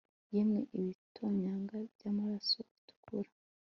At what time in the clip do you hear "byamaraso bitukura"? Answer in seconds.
1.93-3.29